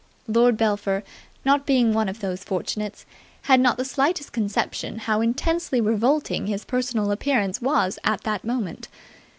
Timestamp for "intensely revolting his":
5.21-6.65